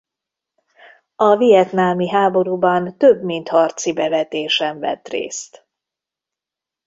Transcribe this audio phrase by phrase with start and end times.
[1.15, 5.65] A vietnámi háborúban több mint harci bevetésen vett részt.